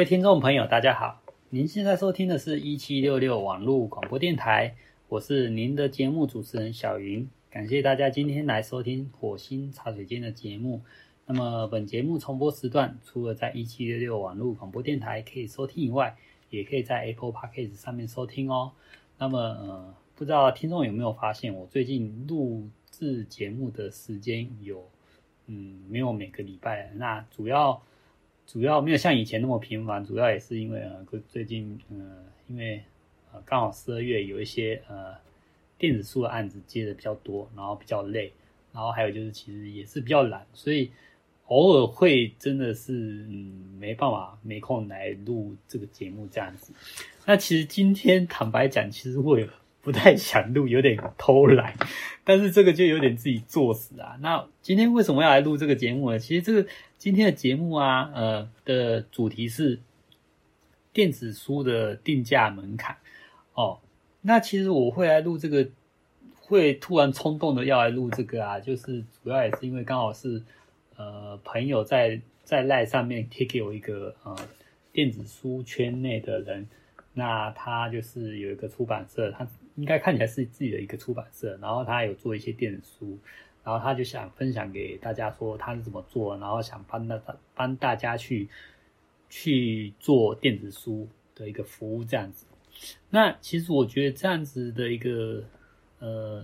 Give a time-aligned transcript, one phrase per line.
[0.00, 1.20] 各位听众朋友，大家好！
[1.50, 4.74] 您现在收听的是一七六六网络广播电台，
[5.10, 7.28] 我是您的节目主持人小云。
[7.50, 10.80] 感谢大家今天来收听火星茶水间的节目。
[11.26, 16.16] 那么，本节目重播时段除了在一七六六网络广播电台可以收听以外，
[16.48, 18.72] 也可以在 Apple Podcast 上面收听哦。
[19.18, 24.82] 那么，呃，不知道听众有没有发现，我最近录制节目的时间有，
[25.44, 26.90] 嗯，没有每个礼拜。
[26.94, 27.82] 那主要。
[28.50, 31.96] 主要没有像以前那么频繁，主要也是因为呃，最近呃，
[32.48, 32.82] 因为
[33.32, 35.14] 呃刚好十二月有一些呃
[35.78, 38.32] 电子书的案子接的比较多，然后比较累，
[38.72, 40.90] 然后还有就是其实也是比较懒，所以
[41.46, 42.92] 偶尔会真的是
[43.28, 46.72] 嗯没办法没空来录这个节目这样子。
[47.24, 49.48] 那其实今天坦白讲，其实我也
[49.82, 51.74] 不太想录，有点偷懒，
[52.24, 54.18] 但是这个就有点自己作死啊。
[54.20, 56.18] 那今天为什么要来录这个节目呢？
[56.18, 56.68] 其实这个。
[57.00, 59.80] 今天的节目啊，呃的主题是
[60.92, 62.94] 电子书的定价门槛
[63.54, 63.78] 哦。
[64.20, 65.66] 那其实我会来录这个，
[66.42, 70.42] 会突然冲动的要来录这个啊，就是主要也是因为刚好是
[70.98, 74.36] 呃朋友在在赖上面贴给我一个呃
[74.92, 76.68] 电子书圈内的人，
[77.20, 83.18] 那他就是有一个出版社，他应该看起来是自己的一个出版社，然后他有做一些电子书。
[83.62, 87.20] 然后他就想分享给大家说他是怎么做，然后想帮大
[87.54, 88.48] 帮大家去
[89.28, 92.46] 去做电子书的一个服务这样子。
[93.10, 95.44] 那其实我觉得这样子的一个
[95.98, 96.42] 呃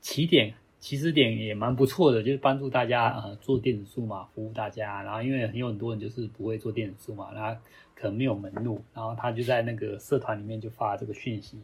[0.00, 5.02] 起点起始点也蛮不错的，就是帮助大家呃做电子书嘛，服务大家。
[5.02, 7.54] 然后因为有很多人就是不会做电子书嘛，那
[7.94, 11.58] 可能没有门路，然后他就在那个社团里面就发这个讯息，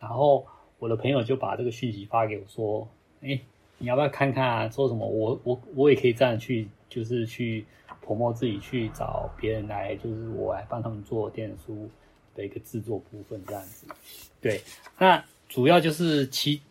[0.00, 0.46] 然后
[0.78, 2.88] 我的朋友就把这个讯息发给我说，
[3.20, 3.38] 哎。
[3.78, 4.68] 你要不要看看啊？
[4.68, 5.04] 说什么？
[5.04, 7.66] 我我我也可以这样去，就是去
[8.06, 11.90] promote 自己，去找别人来，就是我来帮他们做电子书
[12.32, 13.88] 的一个制作部分，这样子。
[14.40, 14.60] 对，
[14.96, 16.62] 那主要就是其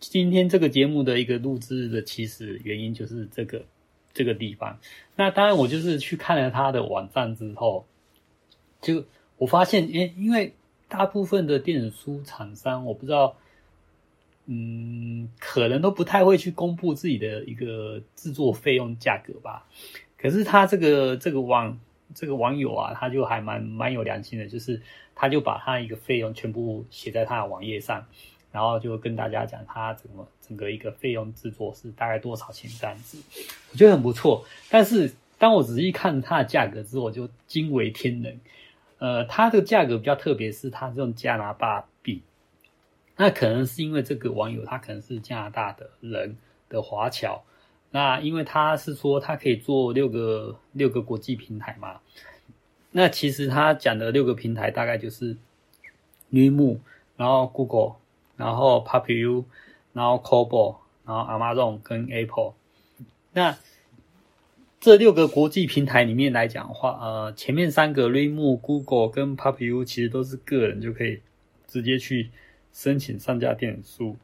[0.00, 3.64] 今天这个节目的一个录制的起始原因就是这个
[4.12, 4.78] 这个地方。
[5.14, 7.86] 那当然，我就是去看了他的网站之后，
[8.80, 9.04] 就
[9.36, 10.54] 我发现，诶，因为
[10.88, 13.36] 大部分的电子书厂商，我不知道。
[14.52, 19.68] 嗯，可能都不太会去公布自己的一个制作费用价格吧。
[20.18, 21.78] 可是他这个这个网
[22.16, 24.82] 这个网友啊，他就还蛮蛮有良心的，就是
[25.14, 28.08] 他就把他一个费用全部写在他的网页上，
[28.52, 33.18] 然后就跟大家讲他怎么整个一个费用制作是大概多少钱这样子，
[33.72, 34.44] 我觉得很不错。
[34.68, 38.40] 但是当我仔细看它的价格之后，我就惊为天人。
[38.98, 42.22] 呃，它的价格比较特别，是它这种加拿大币。
[43.16, 46.36] 那可能是因为这个网友他可能是加拿大的人
[46.70, 47.42] 的华侨，
[47.90, 52.00] 那因为他是说他可以做六个六个国际平台嘛，
[52.90, 55.36] 那其实他讲的六个平台大概就是
[56.32, 56.78] Readmoo，
[57.16, 57.96] 然后 Google，
[58.40, 59.44] 然后 PubliU，
[59.92, 62.54] 然后 Cobo，然后 Amazon 跟 Apple。
[63.32, 63.56] 那
[64.80, 71.20] 这六个国际平台里面来讲的话，呃，前面三个 r e m o、Google 跟 PubliU 其实都是个人就可以
[71.68, 72.30] 直接去。
[72.72, 74.16] 申请上架电子书，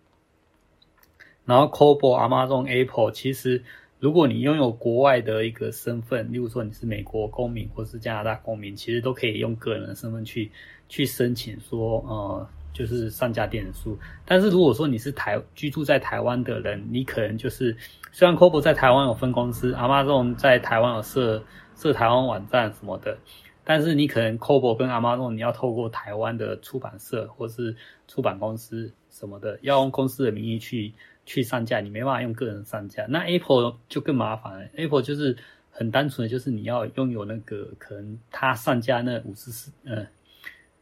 [1.45, 3.65] 然后 Cobo、Amazon、Apple，其实
[3.99, 10.53] 如果你拥有国外的一个身份，例如说你是美国公民或是加拿大公民，其实都可以用个人的身份去
[10.89, 13.99] 去申请说，呃，就是上架电子书。
[14.27, 17.75] 但是如果说你是台居住在台湾的人，你可能就是
[18.13, 21.43] 虽然 Kobo 在台湾有分公司，Amazon 在台湾有设
[21.75, 23.17] 设台湾网站什么的。
[23.65, 27.75] 但是你可能 Kobo 跟 Amazon，你要透过台湾的出版社或是
[28.07, 30.93] 出版公司什么的，要用公司的名义去
[31.25, 33.07] 去上架，你没办法用个人上架。
[33.09, 35.37] 那 Apple 就更麻烦了，Apple 就是
[35.73, 40.07] 很单纯的，就是你要拥有那个可能他上架那五十四，嗯，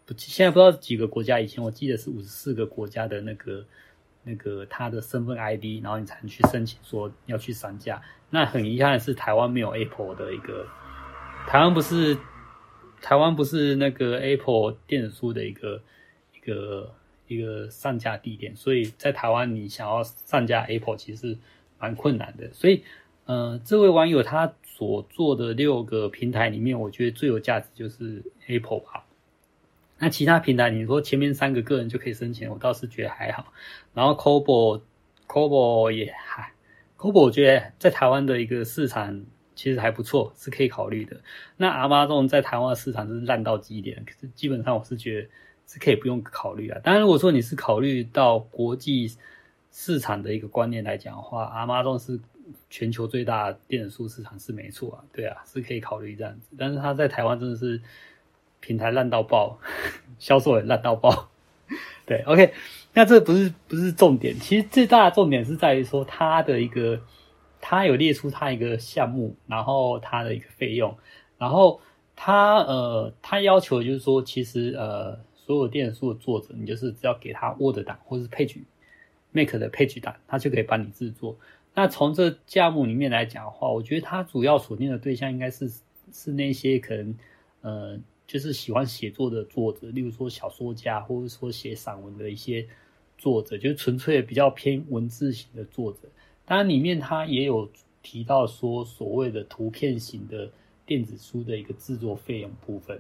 [0.07, 3.65] 不，现在不知道几个国家，以前我记得是五十四个国家的那个
[4.23, 8.03] 那个他的身份 ID，然后你才能去申请说要去上架。
[8.31, 10.67] 那很遗憾的是，台湾没有 Apple 的一个，
[11.47, 12.17] 台湾不是。
[13.03, 15.83] 台湾不是那个 Apple 电子书的一个
[16.33, 16.95] 一个
[17.29, 21.37] 一个上架地点，所以在台湾你想要上架 Apple 其实
[21.79, 22.51] 蛮困难的。
[22.55, 22.83] 所以，
[23.27, 29.05] 呃，这位网友他所做的六个平台里面，我觉得最有价值就是 Apple 吧。
[30.05, 33.47] 那其他平台，你说前面三个个人就可以申请，我倒是觉得还好。
[33.95, 36.43] 然后 c o b o c o b o 也还
[36.99, 39.25] c o b o 我觉得在台湾的一个市场。
[39.57, 41.17] 其实还不错，是可以考虑的。
[41.57, 45.29] 那 Amazon 在台湾的市场是烂到极点，可是基本上我是觉得
[45.65, 46.81] 是可以不用考虑啊。
[46.83, 49.13] 当然，如果说你是考虑到国际
[49.71, 52.19] 市场的一个观念来讲的话，Amazon 是
[52.69, 56.57] 全球最大的电子书市场是没错啊，对啊，是可以考虑这样子。
[56.59, 57.81] 但是它在台湾真的是
[58.65, 59.59] 平台烂到爆，
[60.19, 61.29] 销售也烂到爆。
[62.07, 62.53] 对，OK，
[62.93, 67.01] 那这不是不是重点，其实最大的重点是在于说它的一个，
[67.61, 70.95] 它有列出它一个项目，然后它的一个费用，
[71.39, 71.81] 然后
[72.15, 78.59] 它呃，它要求就是说，其实呃，所有电子书的作者，你就是只要给他 Word 档或是 Page
[79.33, 81.37] Make 的 Page 档，他就可以帮你制作。
[81.75, 85.71] 那从这项目里面来讲的话，我觉得它主要锁定的对象应该是
[86.13, 87.15] 是那些可能
[87.63, 87.99] 呃。
[88.27, 92.67] 就是喜欢写作的作者，例如说小说家，或者说写散文的一些
[93.19, 96.09] 作者，就是纯粹比较偏文字型的作者。
[96.47, 97.71] 当然，里面他也有
[98.03, 100.51] 提到说所谓的图片型的
[100.87, 102.99] 电子书的一个制作费用部分，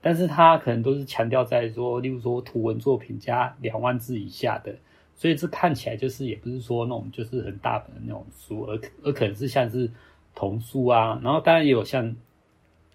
[0.00, 4.76] 但是他可能都是强调在说，例如说图文作品加两万字以下的，
[5.14, 9.90] 所以这看起来就是也不是说那种就是很大本的那种书，而而可能是像是
[10.34, 12.16] 童书啊，然后当然也有像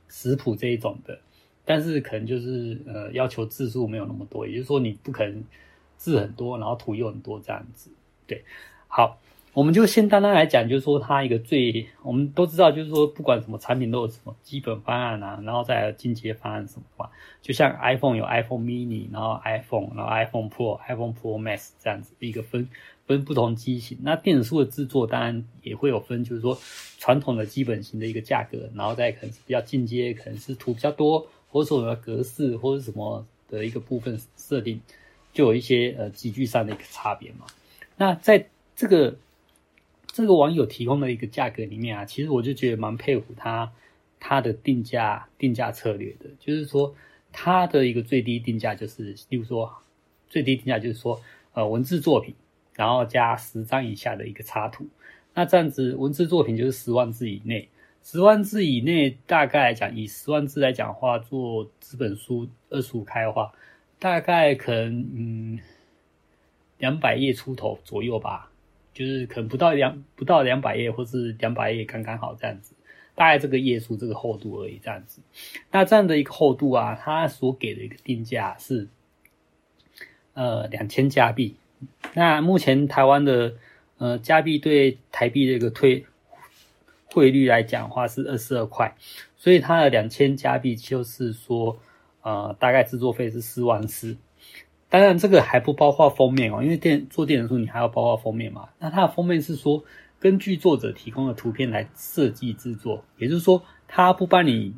[0.07, 1.19] 食谱这一种的。
[1.67, 5.43] 但是可能就是呃要求字数没有那么多，也就是说你不可能
[5.97, 7.91] 字很多，然后图又很多这样子。
[8.25, 8.41] 对，
[8.87, 9.19] 好，
[9.53, 17.11] 我们就先单单来讲，就是说它一个最我们都知道，就是说不管什么产品都有什么基本方案啊，然后再进阶方案什么的话，
[17.41, 22.69] 就像 iPhone 有 iPhone Mini，然后 iPhone，然后 iPhone Pro、iPhone Pro Max 这样子一个分
[23.05, 23.97] 分不同机型。
[24.01, 26.57] 那电子书的制作当然也会有分，就是说
[26.97, 31.25] 传统的基本型的一个价格，然后再可能是比较进阶，可能是图比较多。
[31.49, 34.81] 或者说的格式或者什么的一个部分设定，
[35.33, 37.45] 就有一些呃级距上的一个差别嘛。
[37.95, 39.17] 那在这个
[40.07, 43.71] 这个网友提供的一个价格里面啊，其实我就觉得蛮佩服他
[44.19, 46.93] 他的定价定价策略的，就是说
[47.31, 49.71] 他的一个最低定价就是，例如说
[50.29, 51.21] 最低定价就是说
[51.53, 52.35] 呃文字作品，
[52.73, 54.85] 然后加十张以下的一个插图，
[55.33, 57.69] 那这样子文字作品就是十万字以内。
[58.09, 63.51] 十万字以内，大概来讲，以十万字来讲的话，做这本书二十五开的话，
[63.99, 65.59] 大概可能嗯
[66.77, 68.49] 两百页出头左右吧，
[68.93, 72.75] 就是可能不到两不到两百页，或是两百页刚刚好这样子，
[73.13, 75.21] 大概这个页数这个厚度而已这样子。
[75.71, 78.87] 那这样的一个厚度啊，它所给的一个定价是
[80.33, 81.57] 呃两千加币。
[82.13, 83.55] 那目前台湾的
[83.97, 86.05] 呃加币对台币的一个推。
[87.13, 88.95] 汇率来讲的话是二十二块，
[89.35, 91.77] 所以它的两千加币就是说，
[92.21, 94.17] 呃，大概制作费是四万四。
[94.89, 98.69] 当然这个还不包括封面哦，因为电做电子书你还要包括封面嘛。
[98.79, 99.83] 那它的封面是说
[100.19, 104.73] 根据作者提供的图片来设计制作，也就是说他不帮你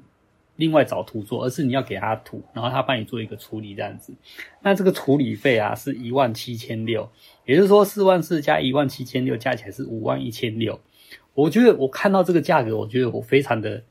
[0.55, 4.13] 另外找图做，而是你要给他图，然后他帮你做一个处理这样子。
[4.61, 7.09] 那这个处理费啊是一万七千六，
[7.45, 10.79] 也就是说四万四加一万七千六加起来是五万一千六。
[11.33, 13.81] 我觉得我看到这个价格，我觉得我非常的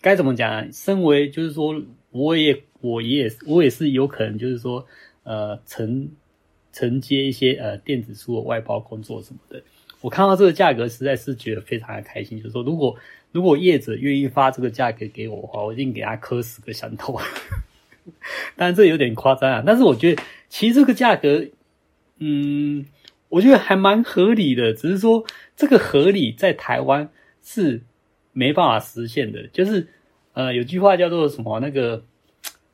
[0.00, 0.66] 该怎么讲啊？
[0.72, 1.74] 身为就是说，
[2.10, 4.86] 我也我也我也是有可能就是说，
[5.24, 6.08] 呃，承
[6.72, 9.60] 承接一些呃电子书的外包工作什么的。
[10.00, 12.38] 我看到这个价格，实在是觉得非常的开心。
[12.38, 12.94] 就是说，如果
[13.32, 17.18] 如果业者愿意发这个价格给我的话，我一定给他磕十个响头。
[18.54, 21.44] 当然这有点夸张啊，但是我觉得其实这个价格，
[22.18, 22.86] 嗯。
[23.30, 25.24] 我觉得还蛮合理的，只是说
[25.56, 27.08] 这个合理在台湾
[27.42, 27.82] 是
[28.32, 29.46] 没办法实现的。
[29.48, 29.88] 就是
[30.34, 31.58] 呃，有句话叫做什么？
[31.60, 32.04] 那个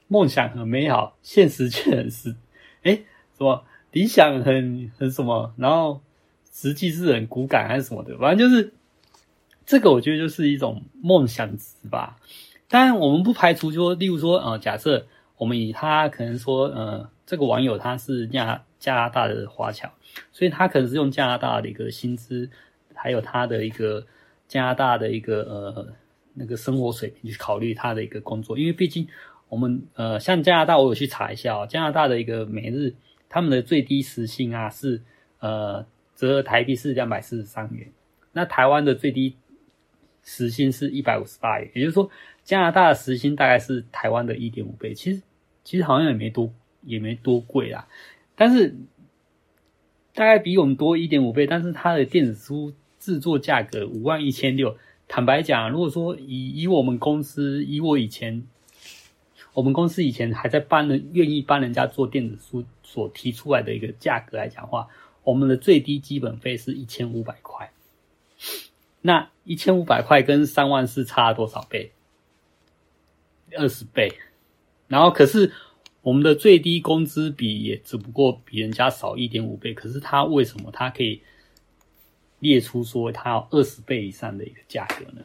[0.08, 2.34] 梦想很美好，现实却很实。
[2.82, 3.04] 诶，
[3.38, 5.54] 什么理想很很什么？
[5.56, 6.02] 然后
[6.52, 8.16] 实际是很骨感还是什么的？
[8.18, 8.72] 反正就是
[9.64, 12.16] 这个，我觉得就是一种梦想值吧。
[12.68, 15.06] 当然，我们不排除说，例如说，呃，假设
[15.36, 19.90] 我们以他可能说，呃，这个网友他是加加拿大的华侨。
[20.32, 22.48] 所以他可能是用加拿大的一个薪资，
[22.94, 24.06] 还有他的一个
[24.48, 25.86] 加拿大的一个呃
[26.32, 29.06] 那个生活水平去考虑他的一个工作，因为毕竟
[29.48, 32.94] 我们呃像加拿大，我有去查一下哦，加拿大的一个每日
[33.28, 35.02] 他们的最低时薪啊是
[35.40, 37.86] 呃折合台币是两百四十三元，
[38.32, 39.36] 那台湾的最低
[40.26, 42.10] 时薪是一百五十八元，也就是说
[42.44, 45.22] 加拿大的时薪大概是台湾的一点五倍，其实
[45.64, 46.52] 其实好像也没多
[46.82, 47.88] 也没多贵啦，
[48.34, 48.74] 但是。
[50.16, 54.74] 大概比我们多一点五倍，但是它的电子书制作价格五万一千六。
[55.06, 58.42] 坦白讲，如果说以以我们公司，以我以前，
[59.52, 64.88] 我们公司以前还在帮人愿意帮人家做电子书所提出来的一个价格来讲的话，
[65.22, 67.70] 我们的最低基本费是一千五百块。
[69.06, 71.92] 那一千五百块跟三万四差多少倍？
[73.56, 74.12] 二十倍。
[74.88, 75.52] 然后可是。
[76.02, 81.20] 我们的最低工资比也只不过比人家少一点五倍，可是他为什么他可以
[82.38, 85.24] 列出说它要二十倍以上的一个价格呢？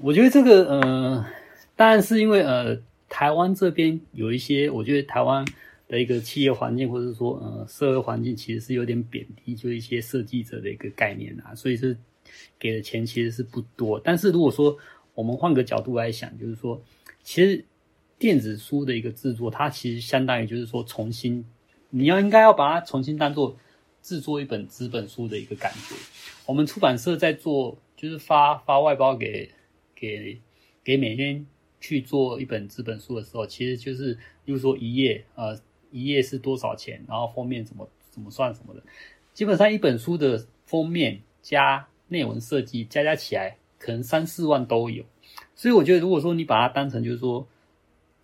[0.00, 1.26] 我觉得这个呃，
[1.74, 5.44] 当然是因为呃，台湾这边有一些，我觉得台湾
[5.90, 11.98] 的一个企业环境或者说呃社会环境其实是有点贬低，就一些设计者的一个概念啊，所以是
[12.58, 13.98] 给的钱其实是不多。
[13.98, 14.78] 但是如果说
[15.14, 16.80] 我们换个角度来想，就是说，
[17.24, 17.64] 其实
[18.16, 21.44] 电子书的一个制作，它其实相当于就是说重新，
[21.90, 23.58] 你要应该要把它重新当做
[24.00, 25.96] 制作一本纸本书的一个感觉。
[26.46, 29.50] 我们出版社在做，就是发发外包给。
[29.92, 30.40] 给
[30.82, 31.44] 给每天
[31.78, 34.14] 去做一本纸本书的时候，其实就是，
[34.46, 38.82] 比如说一页，呃，一页是多少钱，然后封面怎么怎么算什么的，
[39.34, 45.04] 基本上一本书的封面加内文设计加加起来，可能三四万都有。
[45.54, 47.46] 所以我觉得，如果说你把它当成就是说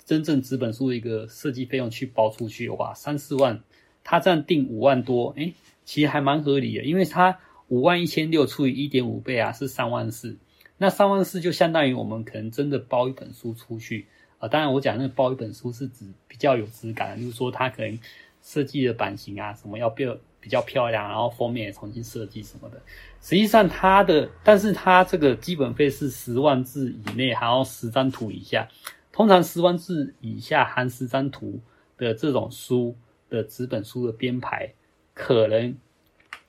[0.04, 3.62] 真正纸本书的一个设计费用去包出去的话，三四万，
[4.04, 5.54] 它这样定五万多，诶，
[5.85, 10.37] 其实还蛮合理的，因为它五万一千六除以一点五倍啊，是三万四。
[10.78, 14.06] 那三万四就相当于我们可能真的包一本书出去、
[14.38, 14.49] 呃！
[14.49, 17.99] 当然，我讲那个包一本书是指比较有质感的，就是说它可能
[18.43, 22.81] 设计的版型啊什么要比较比较漂亮，然后封面也重新设计什么的。
[23.21, 28.69] 实际上它的，但是它这个基本费是十万字以内，还要十张图以下。
[29.11, 31.59] 通常十万字以下含十张图
[31.97, 32.95] 的这种书
[33.31, 34.75] 的纸本书的编排，
[35.14, 35.75] 可能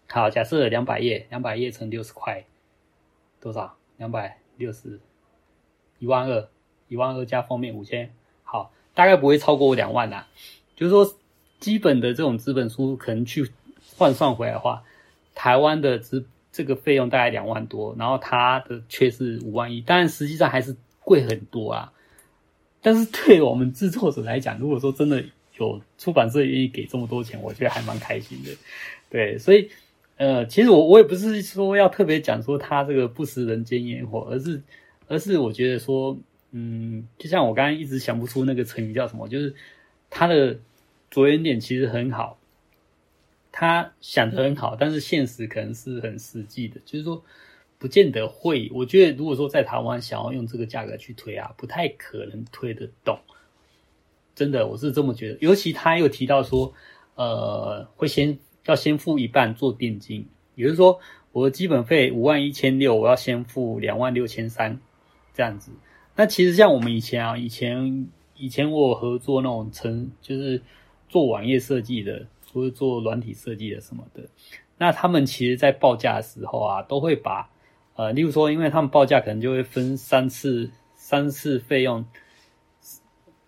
[0.10, 2.46] 好，假设两百页，两百页乘六十块，
[3.40, 3.78] 多少？
[3.96, 5.00] 两百六十，
[6.00, 6.50] 一万二，
[6.88, 8.12] 一万二加封面五千，
[8.44, 10.28] 好，大概不会超过两万啦。
[10.76, 11.16] 就是说，
[11.60, 13.50] 基本的这种资本书，可能去
[13.96, 14.84] 换算回来的话，
[15.36, 21.92] 台湾的资这个费用大概两万多，然后它的却是五万一，但实际上还是贵很多啊。
[22.82, 25.24] 但是对我们制作者来讲，如果说真的
[25.58, 28.52] 有出版社愿意给这么多钱，我觉得还蛮开心的。
[29.10, 29.70] 对，所以。
[30.20, 34.60] 呃，其实我我也不是说要特别讲说他这个不食人间烟火，而是
[35.08, 36.18] 而是我觉得说，
[36.52, 39.56] 嗯，就像我刚刚一直想不出那个成语叫什么，就是
[40.10, 40.60] 他的
[41.10, 42.38] 着眼点其实很好，
[43.52, 47.24] 他想的很好，但是现实可能是很实际的，就是说
[47.78, 48.70] 不见得会。
[48.74, 53.20] 我觉得如果说在台湾想要用这个价格去推啊，不太可能推得动，
[54.36, 55.38] 真的，我是这么觉得。
[55.42, 56.74] 尤其他又提到说，
[57.16, 58.38] 呃，会先。
[58.66, 61.00] 要先付一半做定金，也就是说，
[61.32, 64.78] 我的基本费五万一千六，我要先付两万六千三，
[65.34, 65.72] 这样子。
[66.18, 70.62] 那其实像我们以前啊，以前以前我有合作那种成，就是
[71.08, 74.24] 做网页设计的，或者做软体设计的什么的。
[74.78, 77.50] 那他们其实，在报价的时候啊，都会把
[77.96, 82.06] 呃，例如说，因为他们报价可能就会分三次，三次费用。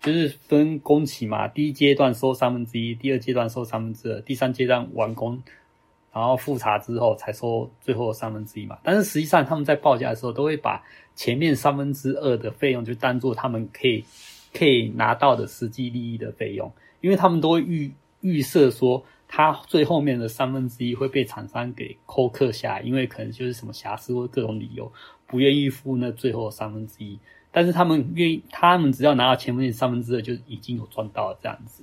[0.00, 5.42] 就是分工期嘛，第一阶段收三分之一，第二阶段收三分之二，第三阶段完工，
[6.12, 8.78] 然后复查之后才收最后三分之一嘛。
[8.82, 10.82] 但是实际上他们在报价的时候，都会把
[11.14, 14.04] 前面三分之二的费用就当做他们可以
[14.52, 24.90] 可以拿到的实际利益的费用，因为他们都会预预设说，他最后面的三分之一会被厂商给扣克下，因为可能就是什么瑕疵或各种理由
[25.26, 27.18] 不愿意付那最后三分之一。
[27.52, 31.82] 但是他们愿意，他们只要拿到前面三分之二就已经有赚到了这样子，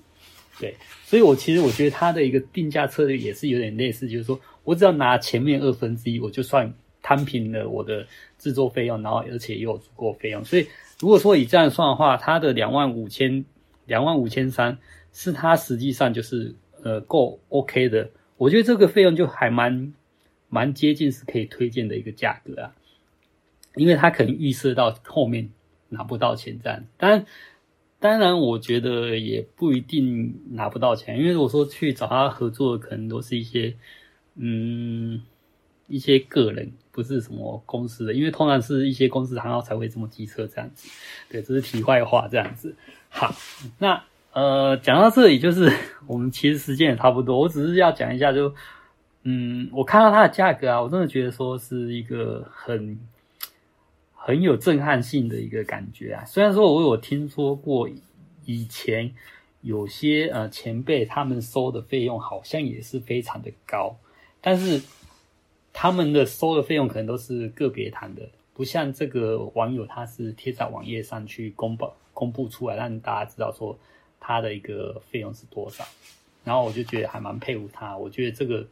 [0.59, 8.05] 对，所以我其实我觉得他的一个定价策略也是有点类似，就是说我只要拿前面二分之一，我就算摊平了我的
[8.39, 10.43] 制作费用，然后而且也有足够费用。
[10.43, 10.67] 所以
[10.99, 13.45] 如果说以这样算的话，它的两万五千
[13.85, 14.77] 两万五千三
[15.13, 19.93] 是它实际上就是呃够 OK 的，我觉得这个费用就还蛮
[20.49, 22.75] 蛮接近是可以推荐的一个价格啊，
[23.75, 25.49] 因为他可能预设到后面。
[25.89, 27.25] 拿不到钱这样，当然，
[27.99, 33.75] 当然，我觉得也不一定拿不到钱，因为如果说去找他合作，可能都是一些，
[34.35, 35.19] 嗯，
[35.87, 40.87] 一些个人，不是什么公司的，因为通常是一些公司行号才会这么机车这样子。
[41.27, 42.75] 对，这是题外话这样子。
[43.09, 43.33] 好，
[43.79, 45.71] 那呃，讲到这里，就是
[46.05, 48.55] 我们其实时间也差不多，我只是要讲一下就，就
[49.23, 52.99] 嗯，我看到它的价格啊，我真的觉得说是一个很。
[54.27, 56.25] 很有震撼性的一个感觉啊！
[56.25, 57.87] 虽然说我有听说过
[58.43, 59.15] 以前
[59.61, 63.95] 有些呃前辈他们收的费用好像也是非常的高，
[64.41, 64.83] 但是
[65.71, 73.79] 他们的收的费用可能都是个别谈的，不像这个网友他是贴在网页上去公布公布出来，让大家知道说
[74.19, 75.85] 他的一个费用是多少。
[76.43, 78.67] 然后我就觉得还蛮佩服他，我觉得这个，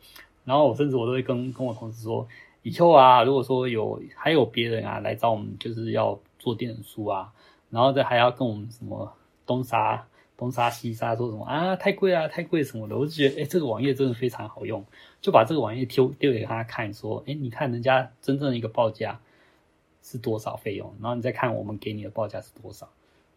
[0.45, 2.25] 然后我甚至我都会跟跟我同事说。
[2.63, 7.31] 以后啊，如果说有还有别人啊来找我们，就是要做电子书啊，
[7.69, 9.13] 然后再还要跟我们什么
[9.45, 14.83] 东杀东杀西杀，说什么啊太贵啊太贵什么的，我就觉得哎、欸，这个网页真的非常好用，
[15.21, 19.19] 就把这个网页丢丢给他看，说，哎，你看人家真正的一个报价
[20.01, 22.89] 是多少费用，然后你再看我们给你的报价是多少。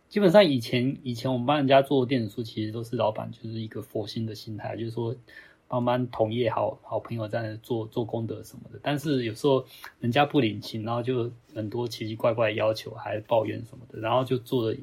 [0.09, 5.15] 基本上以前以前我们帮人家做电子书，其实都是老板就是一个佛心的心态，就是说
[5.69, 8.81] 帮帮同业好好朋友在那做做功德什么的。
[8.83, 9.65] 但是有时候
[10.01, 14.77] 人家不领情，然后就很多奇奇怪怪的要求，还抱怨什么的，然后就做了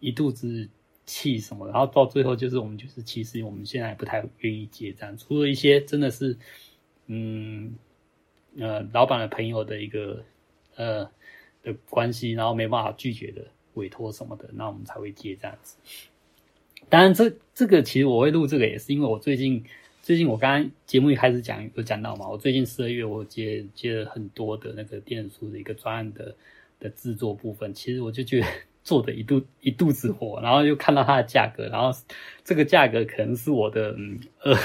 [0.00, 0.68] 一肚子
[1.06, 6.36] 气什么的，然后到最后就是我们就是其实我们现在不太愿意接单，除了一些真的是
[7.06, 7.74] 嗯
[8.58, 10.22] 呃老板的朋友的一个
[10.76, 11.10] 呃
[11.62, 13.46] 的关系，然后没办法拒绝的。
[13.74, 15.76] 委托什么的，那我们才会接这样子。
[16.88, 19.64] 当然这，这这个其实我会录这个，也是因为我最近
[20.08, 26.34] 最近我刚刚节目一开始讲有讲到嘛，我最近十二月我接接了很多的那个电子书的一个专案的
[26.80, 28.46] 的制作部分，其实我就觉得
[28.82, 31.90] 做的一肚 一肚子火，然后又看到它的价格，然后
[32.42, 34.56] 这个价格可能是我的嗯二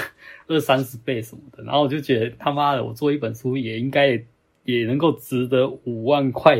[0.46, 4.18] 二三十倍什么的，然后我就觉得他妈的，我做一本书也应该
[4.64, 6.58] 也，能够值得五万块。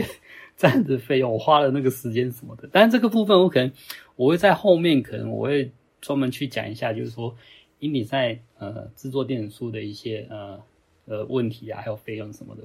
[0.58, 3.72] 这样的费用，我花了那个时间什么的，但这个部分我可能
[4.16, 5.72] 我会在后面可能我会
[6.02, 7.34] 专门去讲一下，就是说，
[7.78, 10.62] 因你在呃制作电子书的一些呃
[11.06, 12.62] 呃问题啊，还有费用什么的，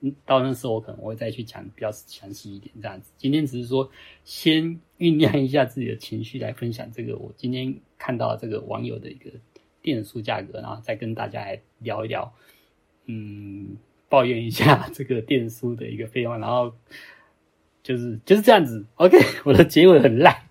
[0.00, 3.10] 嗯，到那时候我可能会再去讲比较详细一点这样子。
[3.16, 3.90] 今天只是说
[4.24, 9.30] 先酝酿一下自己的情绪来分享这个我今天看到这个网友的一个
[9.82, 12.32] 电子书价格，然后再跟大家来聊一聊，
[13.06, 13.76] 嗯，
[14.08, 16.72] 抱怨一下这个电子书的一个费用，然后。
[17.80, 20.42] 就是就是这样子，OK，我的结尾很烂，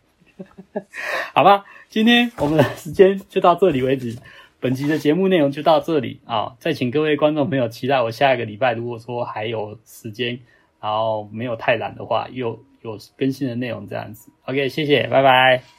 [1.36, 1.66] 好吧？
[1.89, 4.17] 今天我们的时间就到这里为止，
[4.60, 6.53] 本集的节目内容就到这里啊！
[6.60, 10.38] 再请各位观众朋友期待我下一个礼拜，如果说还有时间，
[10.82, 15.77] 然后没有太懒的话，又有更新的内容这样子，OK，谢谢，拜拜。